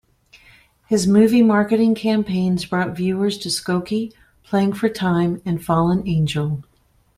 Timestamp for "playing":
4.41-4.73